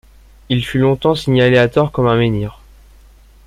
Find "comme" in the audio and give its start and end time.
1.91-2.07